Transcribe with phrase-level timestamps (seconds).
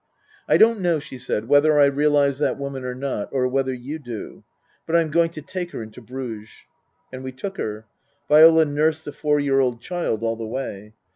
[0.49, 3.99] "I don't know," she said," whether I realize that woman or not, or whether you
[3.99, 4.43] do.
[4.87, 6.49] But I'm going to take her into Bruges."
[7.13, 7.85] And we took her.
[8.27, 10.95] (Viola nursed the four year old child all the way.)